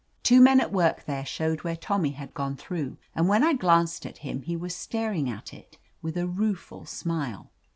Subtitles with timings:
[0.23, 4.03] Two men at work there showed where Tommy had gone through, and when I glanced
[4.03, 7.51] at him he was staring at it with a rueful smile.